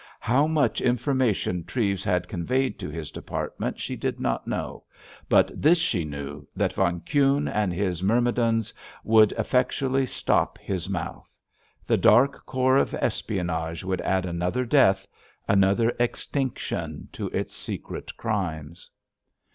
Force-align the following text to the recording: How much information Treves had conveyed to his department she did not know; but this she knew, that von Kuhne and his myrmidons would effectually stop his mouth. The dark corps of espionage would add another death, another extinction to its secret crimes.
How 0.21 0.47
much 0.47 0.81
information 0.81 1.63
Treves 1.63 2.03
had 2.03 2.27
conveyed 2.27 2.79
to 2.79 2.89
his 2.89 3.11
department 3.11 3.79
she 3.79 3.95
did 3.95 4.19
not 4.19 4.47
know; 4.47 4.83
but 5.29 5.51
this 5.53 5.77
she 5.77 6.05
knew, 6.05 6.47
that 6.55 6.73
von 6.73 7.01
Kuhne 7.01 7.47
and 7.47 7.71
his 7.71 8.01
myrmidons 8.01 8.73
would 9.03 9.31
effectually 9.33 10.07
stop 10.07 10.57
his 10.57 10.89
mouth. 10.89 11.39
The 11.85 11.97
dark 11.97 12.47
corps 12.47 12.77
of 12.77 12.95
espionage 12.95 13.83
would 13.83 14.01
add 14.01 14.25
another 14.25 14.65
death, 14.65 15.05
another 15.47 15.93
extinction 15.99 17.07
to 17.11 17.27
its 17.27 17.53
secret 17.53 18.17
crimes. 18.17 18.89